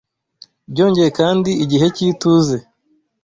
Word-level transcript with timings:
Byongeye 0.71 1.09
kandi 1.19 1.51
igihe 1.63 1.87
cy’ituze 1.95 2.57